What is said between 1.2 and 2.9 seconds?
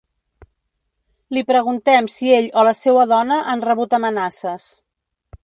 Li preguntem si ell o la